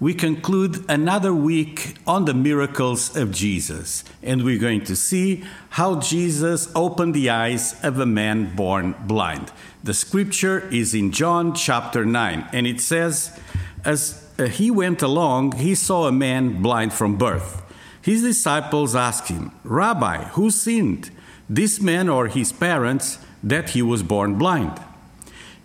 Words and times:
we 0.00 0.14
conclude 0.14 0.82
another 0.88 1.34
week 1.34 1.94
on 2.06 2.24
the 2.24 2.32
miracles 2.32 3.14
of 3.14 3.30
Jesus, 3.30 4.02
and 4.22 4.42
we're 4.42 4.58
going 4.58 4.82
to 4.84 4.96
see 4.96 5.44
how 5.68 6.00
Jesus 6.00 6.72
opened 6.74 7.14
the 7.14 7.28
eyes 7.28 7.78
of 7.84 8.00
a 8.00 8.06
man 8.06 8.56
born 8.56 8.94
blind. 9.06 9.52
The 9.84 9.92
scripture 9.92 10.66
is 10.70 10.94
in 10.94 11.12
John 11.12 11.54
chapter 11.54 12.06
9, 12.06 12.48
and 12.50 12.66
it 12.66 12.80
says, 12.80 13.38
As 13.84 14.26
he 14.52 14.70
went 14.70 15.02
along, 15.02 15.58
he 15.58 15.74
saw 15.74 16.08
a 16.08 16.12
man 16.12 16.62
blind 16.62 16.94
from 16.94 17.18
birth. 17.18 17.62
His 18.00 18.22
disciples 18.22 18.96
asked 18.96 19.28
him, 19.28 19.52
Rabbi, 19.64 20.24
who 20.30 20.50
sinned, 20.50 21.10
this 21.46 21.78
man 21.78 22.08
or 22.08 22.28
his 22.28 22.52
parents, 22.52 23.18
that 23.42 23.70
he 23.70 23.82
was 23.82 24.02
born 24.02 24.36
blind? 24.36 24.80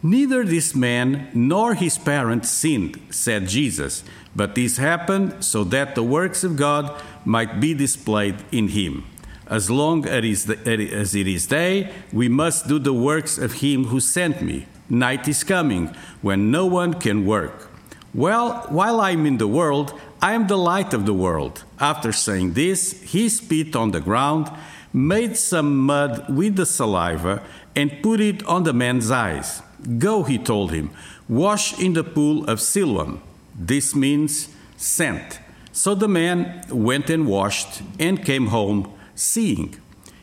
Neither 0.05 0.43
this 0.43 0.75
man 0.75 1.29
nor 1.33 1.73
his 1.73 1.97
parents 1.97 2.51
sinned, 2.51 3.01
said 3.09 3.47
Jesus, 3.47 4.03
but 4.35 4.53
this 4.53 4.77
happened 4.77 5.43
so 5.43 5.63
that 5.63 5.95
the 5.95 6.03
works 6.03 6.43
of 6.43 6.57
God 6.57 6.93
might 7.25 7.59
be 7.59 7.73
displayed 7.73 8.35
in 8.51 8.67
him. 8.67 9.03
As 9.47 9.71
long 9.71 10.05
as 10.05 10.47
it 10.47 11.27
is 11.27 11.47
day, 11.47 11.91
we 12.13 12.29
must 12.29 12.67
do 12.67 12.77
the 12.77 12.93
works 12.93 13.39
of 13.39 13.63
him 13.63 13.85
who 13.85 13.99
sent 13.99 14.43
me. 14.43 14.67
Night 14.89 15.27
is 15.27 15.43
coming 15.43 15.87
when 16.21 16.51
no 16.51 16.67
one 16.67 16.93
can 16.93 17.25
work. 17.25 17.71
Well, 18.13 18.67
while 18.69 19.01
I'm 19.01 19.25
in 19.25 19.39
the 19.39 19.47
world, 19.47 19.99
I 20.21 20.33
am 20.33 20.45
the 20.45 20.55
light 20.71 20.93
of 20.93 21.07
the 21.07 21.15
world. 21.15 21.63
After 21.79 22.11
saying 22.11 22.53
this, 22.53 23.01
he 23.01 23.27
spit 23.27 23.75
on 23.75 23.89
the 23.89 24.01
ground, 24.01 24.51
made 24.93 25.35
some 25.35 25.75
mud 25.77 26.29
with 26.29 26.57
the 26.57 26.67
saliva, 26.67 27.41
and 27.75 28.03
put 28.03 28.19
it 28.19 28.45
on 28.45 28.65
the 28.65 28.73
man's 28.73 29.09
eyes. 29.09 29.63
Go, 29.97 30.23
he 30.23 30.37
told 30.37 30.71
him, 30.71 30.89
wash 31.27 31.77
in 31.79 31.93
the 31.93 32.03
pool 32.03 32.45
of 32.45 32.59
Siloam. 32.59 33.21
This 33.57 33.95
means 33.95 34.49
sent. 34.77 35.39
So 35.71 35.95
the 35.95 36.07
man 36.07 36.65
went 36.69 37.09
and 37.09 37.27
washed 37.27 37.81
and 37.99 38.23
came 38.23 38.47
home 38.47 38.91
seeing. 39.13 39.75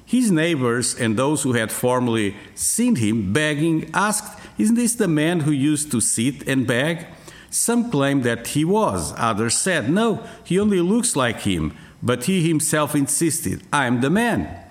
His 0.04 0.30
neighbors 0.30 0.94
and 0.94 1.16
those 1.16 1.42
who 1.42 1.54
had 1.54 1.72
formerly 1.72 2.36
seen 2.54 2.96
him 2.96 3.32
begging 3.32 3.90
asked, 3.94 4.38
Isn't 4.58 4.76
this 4.76 4.94
the 4.94 5.08
man 5.08 5.40
who 5.40 5.52
used 5.52 5.90
to 5.92 6.00
sit 6.00 6.46
and 6.46 6.66
beg? 6.66 7.06
Some 7.50 7.90
claimed 7.90 8.24
that 8.24 8.48
he 8.48 8.64
was, 8.64 9.14
others 9.16 9.56
said, 9.56 9.90
No, 9.90 10.26
he 10.44 10.58
only 10.58 10.80
looks 10.80 11.16
like 11.16 11.40
him. 11.40 11.76
But 12.02 12.24
he 12.24 12.46
himself 12.46 12.94
insisted, 12.94 13.62
I 13.72 13.86
am 13.86 14.00
the 14.00 14.10
man. 14.10 14.61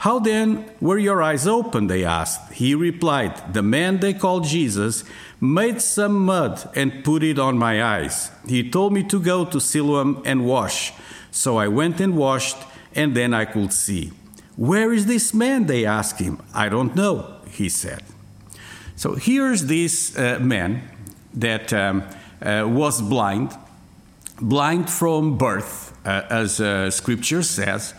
How 0.00 0.18
then 0.18 0.64
were 0.80 0.96
your 0.96 1.22
eyes 1.22 1.46
open? 1.46 1.86
They 1.86 2.04
asked. 2.04 2.54
He 2.54 2.74
replied, 2.74 3.52
The 3.52 3.62
man 3.62 4.00
they 4.00 4.14
called 4.14 4.44
Jesus 4.44 5.04
made 5.42 5.82
some 5.82 6.24
mud 6.24 6.70
and 6.74 7.04
put 7.04 7.22
it 7.22 7.38
on 7.38 7.58
my 7.58 7.84
eyes. 7.84 8.30
He 8.48 8.70
told 8.70 8.94
me 8.94 9.02
to 9.04 9.20
go 9.20 9.44
to 9.44 9.60
Siloam 9.60 10.22
and 10.24 10.46
wash. 10.46 10.94
So 11.30 11.58
I 11.58 11.68
went 11.68 12.00
and 12.00 12.16
washed, 12.16 12.56
and 12.94 13.14
then 13.14 13.34
I 13.34 13.44
could 13.44 13.74
see. 13.74 14.12
Where 14.56 14.90
is 14.90 15.04
this 15.04 15.34
man? 15.34 15.66
They 15.66 15.84
asked 15.84 16.18
him. 16.18 16.40
I 16.54 16.70
don't 16.70 16.96
know, 16.96 17.36
he 17.50 17.68
said. 17.68 18.02
So 18.96 19.16
here's 19.16 19.66
this 19.66 20.16
uh, 20.16 20.38
man 20.40 20.80
that 21.34 21.74
um, 21.74 22.04
uh, 22.40 22.64
was 22.66 23.02
blind, 23.02 23.54
blind 24.40 24.88
from 24.88 25.36
birth, 25.36 25.94
uh, 26.06 26.22
as 26.30 26.58
uh, 26.58 26.90
scripture 26.90 27.42
says. 27.42 27.92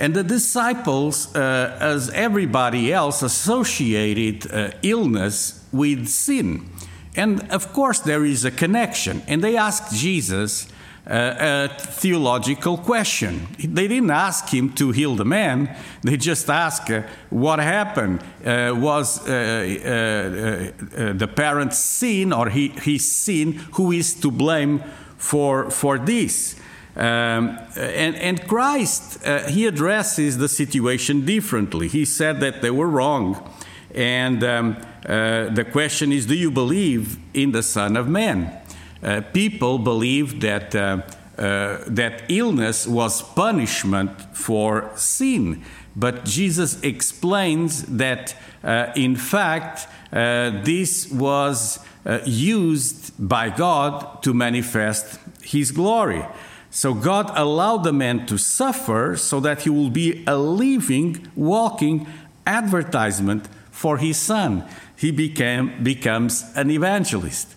And 0.00 0.14
the 0.14 0.24
disciples, 0.24 1.36
uh, 1.36 1.76
as 1.78 2.08
everybody 2.10 2.90
else, 2.90 3.22
associated 3.22 4.50
uh, 4.50 4.70
illness 4.82 5.62
with 5.72 6.08
sin. 6.08 6.70
And 7.16 7.46
of 7.50 7.74
course, 7.74 8.00
there 8.00 8.24
is 8.24 8.46
a 8.46 8.50
connection. 8.50 9.22
And 9.28 9.44
they 9.44 9.58
asked 9.58 9.94
Jesus 9.94 10.68
uh, 11.06 11.68
a 11.68 11.68
theological 11.78 12.78
question. 12.78 13.46
They 13.58 13.88
didn't 13.88 14.10
ask 14.10 14.48
him 14.48 14.72
to 14.74 14.90
heal 14.90 15.16
the 15.16 15.24
man, 15.26 15.76
they 16.02 16.16
just 16.16 16.48
asked 16.48 16.90
uh, 16.90 17.02
what 17.28 17.58
happened. 17.58 18.22
Uh, 18.44 18.72
was 18.74 19.28
uh, 19.28 20.72
the 21.18 21.28
parent's 21.36 21.78
sin 21.78 22.32
or 22.32 22.48
he, 22.48 22.68
his 22.68 23.10
sin? 23.10 23.52
Who 23.74 23.92
is 23.92 24.14
to 24.20 24.30
blame 24.30 24.82
for, 25.18 25.70
for 25.70 25.98
this? 25.98 26.56
Um, 26.96 27.58
and, 27.76 28.16
and, 28.16 28.46
Christ, 28.48 29.24
uh, 29.24 29.48
he 29.48 29.66
addresses 29.66 30.38
the 30.38 30.48
situation 30.48 31.24
differently. 31.24 31.86
He 31.86 32.04
said 32.04 32.40
that 32.40 32.62
they 32.62 32.70
were 32.70 32.88
wrong. 32.88 33.48
And 33.94 34.42
um, 34.42 34.76
uh, 35.06 35.48
the 35.50 35.64
question 35.70 36.12
is 36.12 36.26
do 36.26 36.34
you 36.34 36.50
believe 36.50 37.18
in 37.32 37.52
the 37.52 37.62
Son 37.62 37.96
of 37.96 38.08
Man? 38.08 38.60
Uh, 39.02 39.22
people 39.32 39.78
believed 39.78 40.42
that, 40.42 40.74
uh, 40.74 41.02
uh, 41.38 41.78
that 41.86 42.22
illness 42.28 42.86
was 42.86 43.22
punishment 43.22 44.36
for 44.36 44.90
sin. 44.94 45.62
But 45.96 46.24
Jesus 46.24 46.80
explains 46.82 47.82
that, 47.84 48.34
uh, 48.62 48.92
in 48.94 49.16
fact, 49.16 49.88
this 50.12 51.10
was 51.10 51.78
used 52.24 53.12
by 53.18 53.50
God 53.50 54.22
to 54.22 54.34
manifest 54.34 55.18
his 55.42 55.70
glory. 55.70 56.24
So 56.70 56.94
God 56.94 57.32
allowed 57.34 57.84
the 57.84 57.92
man 57.92 58.26
to 58.26 58.38
suffer 58.38 59.16
so 59.16 59.40
that 59.40 59.62
he 59.62 59.70
will 59.70 59.90
be 59.90 60.22
a 60.26 60.36
living, 60.38 61.28
walking 61.34 62.06
advertisement 62.46 63.48
for 63.70 63.98
his 63.98 64.16
son. 64.16 64.64
He 64.96 65.10
became, 65.10 65.82
becomes 65.82 66.44
an 66.54 66.70
evangelist. 66.70 67.54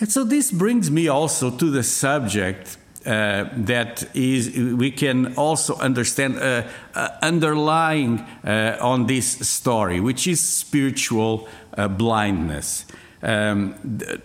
And 0.00 0.10
so 0.10 0.24
this 0.24 0.50
brings 0.50 0.90
me 0.90 1.08
also 1.08 1.50
to 1.50 1.70
the 1.70 1.82
subject 1.82 2.78
uh, 3.06 3.48
that 3.54 4.04
is 4.14 4.54
we 4.54 4.90
can 4.90 5.34
also 5.36 5.74
understand 5.76 6.38
uh, 6.38 6.66
uh, 6.94 7.08
underlying 7.22 8.20
uh, 8.44 8.76
on 8.80 9.06
this 9.06 9.26
story, 9.48 10.00
which 10.00 10.26
is 10.26 10.40
spiritual 10.40 11.48
uh, 11.76 11.88
blindness. 11.88 12.84
Um, 13.22 13.74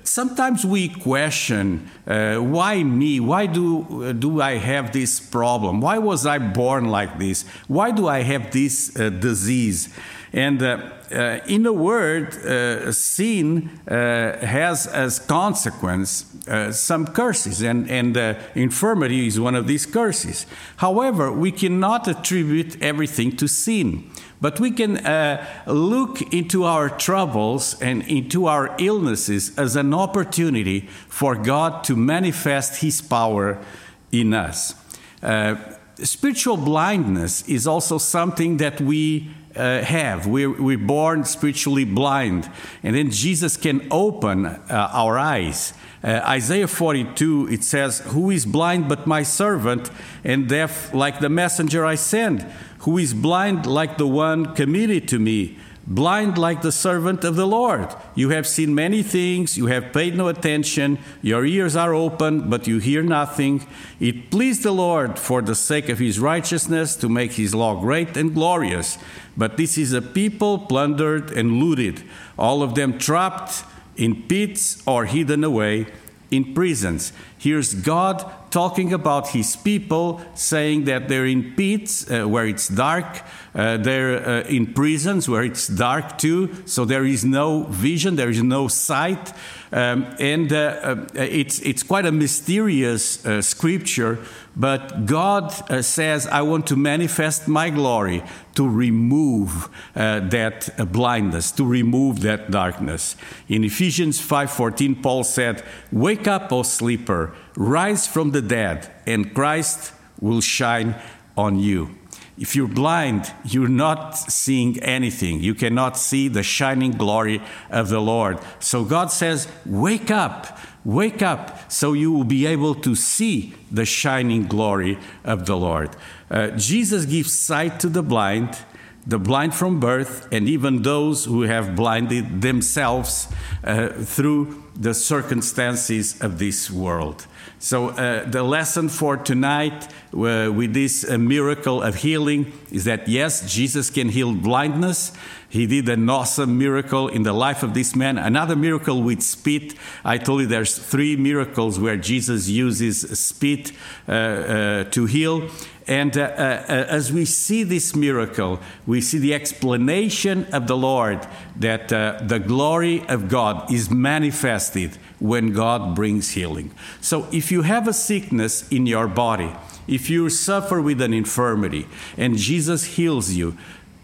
sometimes 0.04 0.66
we 0.66 0.88
question 0.88 1.90
uh, 2.08 2.38
why 2.38 2.84
me? 2.84 3.20
Why 3.20 3.46
do, 3.46 4.14
do 4.14 4.42
I 4.42 4.58
have 4.58 4.94
this 4.94 5.20
problem? 5.20 5.82
Why 5.82 5.98
was 5.98 6.26
I 6.26 6.38
born 6.38 6.86
like 6.86 7.20
this? 7.20 7.46
Why 7.68 7.92
do 7.92 8.08
I 8.08 8.22
have 8.22 8.52
this 8.52 8.98
uh, 8.98 9.10
disease? 9.10 9.90
And 10.32 10.62
uh, 10.62 10.92
uh 11.12 11.40
in 11.48 11.66
a 11.66 11.74
word, 11.74 12.36
uh, 12.36 12.92
sin 12.92 13.70
uh, 13.88 14.46
has 14.46 14.88
as 14.88 15.20
consequence 15.20 16.26
some 16.72 17.08
curses, 17.08 17.64
and, 17.64 17.90
and 17.90 18.16
infirmity 18.54 19.26
is 19.26 19.40
one 19.40 19.56
of 19.56 19.66
these 19.66 19.88
curses. 19.88 20.46
However, 20.78 21.32
we 21.32 21.52
cannot 21.52 22.08
attribute 22.08 22.80
everything 22.84 23.36
to 23.38 23.48
sin. 23.48 24.12
But 24.42 24.60
we 24.60 24.72
can 24.72 24.98
uh, 24.98 25.46
look 25.66 26.22
into 26.34 26.66
our 26.66 26.90
troubles 26.90 27.82
and 27.82 28.04
into 28.04 28.48
our 28.48 28.76
illnesses 28.86 29.58
as 29.58 29.76
an 29.76 29.94
opportunity 29.94 30.82
for 31.08 31.36
God 31.36 31.84
to 31.86 31.96
manifest 31.96 32.82
His 32.82 33.02
power 33.02 33.64
in 34.12 34.34
us. 34.34 34.76
Uh, 35.22 35.56
spiritual 35.96 36.58
blindness 36.58 37.48
is 37.48 37.68
also 37.68 37.98
something 37.98 38.58
that 38.58 38.80
we 38.82 39.30
uh, 39.56 39.82
have. 39.82 40.28
We're, 40.28 40.62
we're 40.62 40.78
born 40.78 41.24
spiritually 41.24 41.86
blind, 41.86 42.50
and 42.84 42.96
then 42.96 43.12
Jesus 43.12 43.58
can 43.58 43.88
open 43.90 44.46
uh, 44.46 44.90
our 44.92 45.18
eyes. 45.18 45.74
Uh, 46.04 46.22
Isaiah 46.26 46.68
42, 46.68 47.50
it 47.52 47.64
says, 47.64 48.00
Who 48.00 48.30
is 48.30 48.46
blind 48.46 48.90
but 48.90 49.08
my 49.08 49.24
servant, 49.24 49.90
and 50.24 50.48
deaf 50.48 50.94
like 50.94 51.20
the 51.20 51.30
messenger 51.30 51.86
I 51.86 51.96
send? 51.96 52.46
who 52.86 53.00
is 53.00 53.16
blind 53.16 53.66
like 53.66 53.98
the 53.98 54.06
one 54.06 54.54
committed 54.54 55.08
to 55.08 55.18
me, 55.18 55.58
blind 55.88 56.38
like 56.38 56.62
the 56.62 56.72
servant 56.72 57.24
of 57.24 57.36
the 57.36 57.46
Lord. 57.46 57.94
You 58.16 58.30
have 58.30 58.48
seen 58.48 58.74
many 58.74 59.04
things, 59.04 59.58
you 59.58 59.68
have 59.68 59.94
paid 59.94 60.16
no 60.16 60.28
attention, 60.28 60.98
your 61.22 61.46
ears 61.46 61.76
are 61.76 61.94
open, 61.94 62.50
but 62.50 62.68
you 62.68 62.80
hear 62.80 63.04
nothing. 63.04 63.66
It 64.00 64.32
pleased 64.32 64.64
the 64.64 64.72
Lord 64.72 65.20
for 65.20 65.42
the 65.42 65.56
sake 65.56 65.90
of 65.90 66.00
his 66.00 66.20
righteousness 66.20 66.96
to 66.98 67.10
make 67.10 67.34
his 67.34 67.54
law 67.54 67.80
great 67.80 68.18
and 68.18 68.34
glorious. 68.34 68.98
But 69.38 69.58
this 69.58 69.78
is 69.78 69.94
a 69.94 70.02
people 70.02 70.60
plundered 70.60 71.32
and 71.32 71.54
looted, 71.54 72.04
all 72.38 72.64
of 72.64 72.76
them 72.76 72.98
trapped 72.98 73.64
in 73.96 74.24
pits 74.24 74.82
or 74.88 75.06
hidden 75.06 75.44
away. 75.44 75.88
in 76.32 76.54
prisons. 76.54 77.14
Here's 77.46 77.76
God 77.76 78.26
talking 78.56 78.94
about 78.94 79.28
his 79.28 79.58
people, 79.58 80.22
saying 80.34 80.86
that 80.86 81.10
they're 81.10 81.26
in 81.26 81.54
pits 81.56 82.10
uh, 82.10 82.24
where 82.24 82.48
it's 82.48 82.70
dark, 82.70 83.22
uh, 83.54 83.76
they're 83.76 84.18
uh, 84.26 84.42
in 84.44 84.74
prisons 84.74 85.28
where 85.28 85.44
it's 85.44 85.68
dark 85.68 86.18
too, 86.18 86.50
so 86.66 86.86
there 86.86 87.06
is 87.06 87.26
no 87.26 87.64
vision, 87.64 88.16
there 88.16 88.30
is 88.30 88.42
no 88.42 88.70
sight. 88.70 89.34
Um, 89.74 90.16
and 90.20 90.54
uh, 90.54 90.58
uh, 90.58 91.06
it's, 91.16 91.60
it's 91.60 91.84
quite 91.84 92.06
a 92.06 92.14
mysterious 92.14 93.26
uh, 93.26 93.42
scripture, 93.42 94.20
but 94.56 95.06
God 95.06 95.52
says, 95.84 96.28
I 96.28 96.42
want 96.44 96.66
to 96.68 96.78
manifest 96.78 97.50
my 97.50 97.70
glory 97.70 98.24
to 98.54 98.70
remove 98.70 99.68
that 99.94 100.92
blindness, 100.94 101.52
to 101.52 101.66
remove 101.66 102.22
that 102.22 102.52
darkness. 102.52 103.18
In 103.50 103.66
Ephesians 103.66 104.18
5:14, 104.22 105.04
Paul 105.04 105.26
said, 105.26 105.62
Wake 105.92 106.26
up, 106.26 106.54
O 106.54 106.64
sleeper 106.64 107.35
rise 107.56 108.08
from 108.08 108.32
the 108.32 108.42
dead, 108.42 108.92
and 109.06 109.34
Christ 109.34 109.94
will 110.20 110.42
shine 110.42 110.96
on 111.38 111.60
you. 111.60 111.98
If 112.38 112.56
you're 112.56 112.68
blind, 112.68 113.32
you're 113.46 113.70
not 113.70 114.18
seeing 114.18 114.78
anything. 114.84 115.40
You 115.40 115.56
cannot 115.56 115.98
see 115.98 116.28
the 116.28 116.44
shining 116.44 116.92
glory 116.92 117.42
of 117.70 117.88
the 117.88 118.02
Lord. 118.02 118.40
So 118.60 118.84
God 118.84 119.10
says, 119.10 119.48
Wake 119.66 120.12
up, 120.12 120.60
wake 120.84 121.22
up, 121.22 121.72
so 121.72 121.94
you 121.94 122.12
will 122.12 122.26
be 122.26 122.46
able 122.46 122.76
to 122.76 122.94
see 122.94 123.54
the 123.72 123.86
shining 123.86 124.48
glory 124.48 124.98
of 125.24 125.46
the 125.46 125.56
Lord. 125.56 125.96
Uh, 126.30 126.50
Jesus 126.52 127.06
gives 127.06 127.38
sight 127.38 127.80
to 127.80 127.88
the 127.88 128.04
blind 128.04 128.58
the 129.08 129.20
blind 129.20 129.54
from 129.54 129.80
birth, 129.80 130.28
and 130.32 130.50
even 130.50 130.82
those 130.82 131.26
who 131.26 131.44
have 131.44 131.76
blinded 131.76 132.42
themselves 132.42 133.28
uh, 133.64 133.90
through 133.90 134.64
the 134.76 134.94
circumstances 134.94 136.20
of 136.22 136.40
this 136.40 136.72
world. 136.72 137.28
So, 137.60 137.90
uh, 137.90 138.30
the 138.30 138.44
lesson 138.44 138.90
for 138.90 139.18
tonight 139.18 139.88
uh, 140.14 140.52
with 140.54 140.74
this 140.74 141.10
uh, 141.10 141.18
miracle 141.18 141.82
of 141.82 141.96
healing 141.96 142.52
is 142.72 142.84
that 142.86 143.08
yes, 143.08 143.52
Jesus 143.52 143.90
can 143.90 144.10
heal 144.10 144.34
blindness. 144.34 145.14
He 145.56 145.66
did 145.68 145.88
an 145.88 146.10
awesome 146.10 146.58
miracle 146.58 147.08
in 147.08 147.24
the 147.24 147.32
life 147.32 147.64
of 147.64 147.74
this 147.74 147.96
man. 147.96 148.18
Another 148.18 148.58
miracle 148.58 149.02
with 149.02 149.22
spit. 149.22 149.74
I 150.04 150.18
told 150.18 150.42
you 150.42 150.48
there's 150.48 150.78
three 150.78 151.16
miracles 151.16 151.80
where 151.80 151.96
Jesus 151.96 152.50
uses 152.50 153.18
spit 153.18 153.72
uh, 154.06 154.12
uh, 154.12 154.84
to 154.84 155.06
heal. 155.06 155.50
And 155.88 156.18
uh, 156.18 156.24
uh, 156.24 156.66
as 156.90 157.14
we 157.14 157.24
see 157.24 157.64
this 157.64 157.96
miracle, 157.96 158.60
we 158.86 159.00
see 159.00 159.18
the 159.18 159.34
explanation 159.34 160.46
of 160.52 160.68
the 160.68 160.76
Lord 160.76 161.26
that 161.56 161.94
uh, 161.94 162.20
the 162.22 162.40
glory 162.40 163.08
of 163.08 163.30
God 163.30 163.72
is 163.72 163.90
manifested 163.90 164.98
when 165.20 165.54
God 165.54 165.96
brings 165.96 166.32
healing. 166.32 166.72
So 167.00 167.30
if 167.32 167.50
you 167.50 167.62
have 167.62 167.88
a 167.88 167.94
sickness 167.94 168.68
in 168.68 168.88
your 168.88 169.08
body, 169.08 169.56
if 169.88 170.10
you 170.10 170.30
suffer 170.30 170.82
with 170.82 171.00
an 171.02 171.14
infirmity 171.14 171.88
and 172.18 172.36
Jesus 172.36 172.84
heals 172.98 173.32
you, 173.32 173.56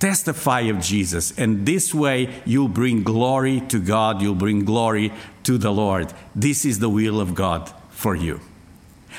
testify 0.02 0.62
of 0.62 0.82
Jesus. 0.82 1.32
And 1.38 1.66
this 1.66 1.94
way, 1.94 2.42
you'll 2.44 2.68
bring 2.68 3.04
glory 3.04 3.62
to 3.70 3.80
God, 3.80 4.22
you'll 4.22 4.36
bring 4.36 4.66
glory 4.66 5.14
to 5.44 5.58
the 5.58 5.72
Lord. 5.72 6.12
This 6.36 6.66
is 6.66 6.80
the 6.80 6.90
will 6.90 7.22
of 7.22 7.36
God 7.36 7.72
for 7.92 8.16
you. 8.16 8.42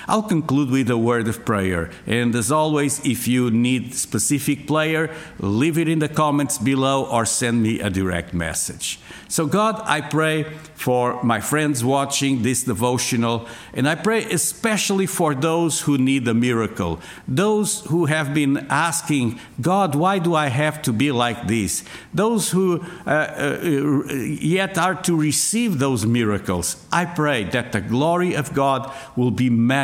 I'll 0.09 0.23
conclude 0.23 0.71
with 0.71 0.91
a 0.91 0.99
word 0.99 1.29
of 1.29 1.45
prayer. 1.45 1.91
And 2.07 2.35
as 2.35 2.51
always, 2.51 3.05
if 3.05 3.29
you 3.29 3.51
need 3.51 3.95
specific 3.95 4.67
prayer, 4.67 5.15
leave 5.39 5.79
it 5.79 5.89
in 5.89 5.99
the 5.99 6.09
comments 6.09 6.59
below 6.59 7.05
or 7.05 7.25
send 7.25 7.63
me 7.63 7.81
a 7.81 7.91
direct 7.91 8.35
message. 8.35 8.99
So, 9.29 9.47
God, 9.47 9.81
I 9.87 10.03
pray 10.03 10.45
for 10.75 11.23
my 11.23 11.41
friends 11.41 11.83
watching 11.83 12.43
this 12.43 12.65
devotional, 12.65 13.49
and 13.73 13.89
I 13.89 13.95
pray 13.95 14.25
especially 14.25 15.07
for 15.07 15.35
those 15.35 15.81
who 15.81 15.97
need 15.97 16.29
a 16.29 16.35
miracle, 16.35 17.01
those 17.27 17.81
who 17.87 18.07
have 18.07 18.35
been 18.35 18.67
asking, 18.69 19.41
God, 19.61 19.95
why 19.95 20.19
do 20.19 20.35
I 20.35 20.49
have 20.49 20.83
to 20.83 20.93
be 20.93 21.13
like 21.13 21.47
this? 21.47 21.83
Those 22.13 22.51
who 22.51 22.85
uh, 23.07 23.11
uh, 23.11 24.13
yet 24.13 24.77
are 24.77 24.97
to 25.03 25.17
receive 25.17 25.79
those 25.79 26.05
miracles. 26.05 26.85
I 26.93 27.07
pray 27.07 27.45
that 27.45 27.73
the 27.73 27.81
glory 27.81 28.35
of 28.35 28.53
God 28.53 28.93
will 29.17 29.31
be 29.31 29.49
manifested, 29.49 29.82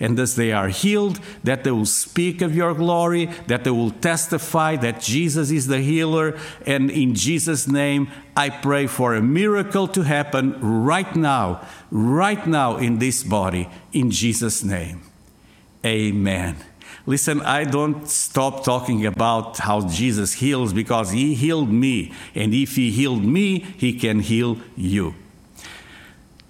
and 0.00 0.18
as 0.18 0.36
they 0.36 0.52
are 0.52 0.68
healed, 0.68 1.20
that 1.42 1.64
they 1.64 1.70
will 1.70 1.86
speak 1.86 2.42
of 2.42 2.54
your 2.54 2.74
glory, 2.74 3.26
that 3.46 3.64
they 3.64 3.70
will 3.70 3.90
testify 3.90 4.76
that 4.76 5.00
Jesus 5.00 5.50
is 5.50 5.66
the 5.66 5.80
healer, 5.80 6.38
and 6.66 6.90
in 6.90 7.14
Jesus' 7.14 7.66
name, 7.66 8.10
I 8.36 8.50
pray 8.50 8.86
for 8.86 9.14
a 9.14 9.22
miracle 9.22 9.88
to 9.88 10.02
happen 10.02 10.58
right 10.60 11.14
now, 11.14 11.66
right 11.90 12.46
now 12.46 12.76
in 12.76 12.98
this 12.98 13.22
body, 13.22 13.68
in 13.92 14.10
Jesus' 14.10 14.62
name. 14.62 15.02
Amen. 15.84 16.56
Listen, 17.06 17.42
I 17.42 17.64
don't 17.64 18.08
stop 18.08 18.64
talking 18.64 19.04
about 19.04 19.58
how 19.58 19.86
Jesus 19.86 20.34
heals 20.34 20.72
because 20.72 21.10
he 21.10 21.34
healed 21.34 21.70
me. 21.70 22.12
And 22.34 22.54
if 22.54 22.76
he 22.76 22.90
healed 22.90 23.22
me, 23.22 23.58
he 23.58 23.92
can 23.98 24.20
heal 24.20 24.58
you. 24.74 25.14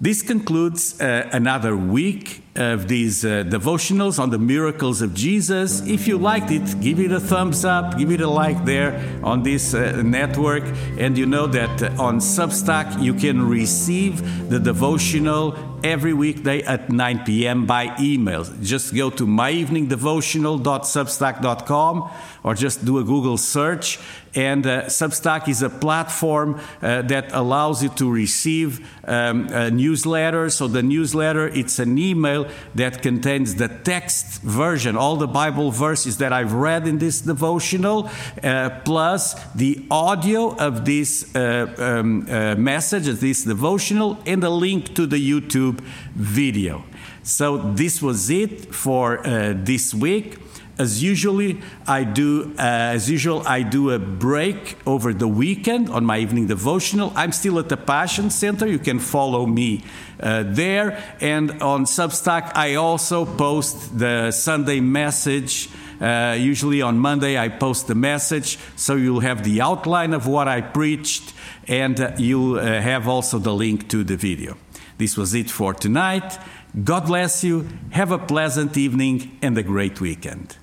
This 0.00 0.22
concludes 0.22 1.00
uh, 1.00 1.28
another 1.32 1.76
week 1.76 2.42
of 2.56 2.88
these 2.88 3.24
uh, 3.24 3.44
devotionals 3.46 4.18
on 4.18 4.30
the 4.30 4.38
miracles 4.38 5.00
of 5.00 5.14
Jesus. 5.14 5.86
If 5.86 6.08
you 6.08 6.18
liked 6.18 6.50
it, 6.50 6.80
give 6.80 6.98
it 6.98 7.12
a 7.12 7.20
thumbs 7.20 7.64
up, 7.64 7.96
give 7.96 8.10
it 8.10 8.20
a 8.20 8.28
like 8.28 8.64
there 8.64 9.00
on 9.22 9.44
this 9.44 9.72
uh, 9.72 10.02
network. 10.04 10.64
And 10.98 11.16
you 11.16 11.26
know 11.26 11.46
that 11.46 11.80
on 11.98 12.18
Substack 12.18 13.00
you 13.00 13.14
can 13.14 13.48
receive 13.48 14.50
the 14.50 14.58
devotional 14.58 15.56
every 15.84 16.12
weekday 16.12 16.62
at 16.62 16.90
9 16.90 17.24
p.m. 17.24 17.66
by 17.66 17.94
email. 18.00 18.42
Just 18.62 18.92
go 18.94 19.10
to 19.10 19.26
myeveningdevotional.substack.com 19.26 22.10
or 22.42 22.54
just 22.54 22.84
do 22.84 22.98
a 22.98 23.04
Google 23.04 23.36
search. 23.36 24.00
And 24.34 24.66
uh, 24.66 24.84
Substack 24.84 25.48
is 25.48 25.62
a 25.62 25.70
platform 25.70 26.60
uh, 26.82 27.02
that 27.02 27.32
allows 27.32 27.82
you 27.82 27.88
to 27.90 28.10
receive 28.10 28.86
um, 29.06 29.48
a 29.50 29.70
newsletter. 29.70 30.50
So 30.50 30.66
the 30.66 30.82
newsletter, 30.82 31.48
it's 31.48 31.78
an 31.78 31.98
email 31.98 32.48
that 32.74 33.02
contains 33.02 33.54
the 33.54 33.68
text 33.68 34.42
version, 34.42 34.96
all 34.96 35.16
the 35.16 35.28
Bible 35.28 35.70
verses 35.70 36.18
that 36.18 36.32
I've 36.32 36.52
read 36.52 36.88
in 36.88 36.98
this 36.98 37.20
devotional, 37.20 38.10
uh, 38.42 38.70
plus 38.84 39.34
the 39.54 39.84
audio 39.90 40.56
of 40.56 40.84
this 40.84 41.34
uh, 41.34 41.72
um, 41.78 42.26
uh, 42.28 42.56
message, 42.56 43.06
of 43.06 43.20
this 43.20 43.44
devotional, 43.44 44.18
and 44.26 44.42
a 44.42 44.50
link 44.50 44.94
to 44.96 45.06
the 45.06 45.16
YouTube 45.16 45.80
video. 46.14 46.84
So 47.22 47.56
this 47.72 48.02
was 48.02 48.28
it 48.30 48.74
for 48.74 49.26
uh, 49.26 49.54
this 49.56 49.94
week 49.94 50.38
as 50.78 51.02
usually 51.02 51.60
I 51.86 52.04
do 52.04 52.52
uh, 52.58 52.94
as 52.96 53.10
usual 53.10 53.42
I 53.46 53.62
do 53.62 53.90
a 53.90 53.98
break 53.98 54.76
over 54.86 55.12
the 55.12 55.28
weekend 55.28 55.88
on 55.88 56.04
my 56.04 56.18
evening 56.18 56.46
devotional. 56.46 57.12
I'm 57.14 57.32
still 57.32 57.58
at 57.58 57.68
the 57.68 57.76
Passion 57.76 58.30
Center. 58.30 58.66
You 58.66 58.78
can 58.78 58.98
follow 58.98 59.46
me 59.46 59.84
uh, 60.20 60.44
there 60.46 61.02
and 61.20 61.62
on 61.62 61.84
Substack 61.84 62.52
I 62.54 62.74
also 62.74 63.24
post 63.24 63.98
the 63.98 64.30
Sunday 64.30 64.80
message. 64.80 65.68
Uh, 66.00 66.36
usually 66.38 66.82
on 66.82 66.98
Monday 66.98 67.38
I 67.38 67.48
post 67.48 67.86
the 67.86 67.94
message 67.94 68.58
so 68.74 68.96
you'll 68.96 69.20
have 69.20 69.44
the 69.44 69.60
outline 69.60 70.12
of 70.12 70.26
what 70.26 70.48
I 70.48 70.60
preached 70.60 71.32
and 71.68 72.00
uh, 72.00 72.12
you'll 72.18 72.58
uh, 72.58 72.80
have 72.80 73.06
also 73.06 73.38
the 73.38 73.54
link 73.54 73.88
to 73.90 74.02
the 74.02 74.16
video. 74.16 74.56
This 74.98 75.16
was 75.16 75.34
it 75.34 75.50
for 75.50 75.74
tonight. 75.74 76.38
God 76.82 77.06
bless 77.06 77.44
you. 77.44 77.68
Have 77.90 78.10
a 78.10 78.18
pleasant 78.18 78.76
evening 78.76 79.38
and 79.42 79.56
a 79.56 79.62
great 79.62 80.00
weekend. 80.00 80.58